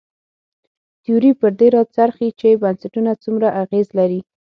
[1.03, 4.19] تیوري پر دې راڅرخي چې بنسټونه څومره اغېز لري.